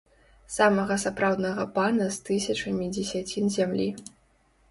[0.53, 3.87] Самага сапраўднага пана з тысячамі дзесяцін зямлі.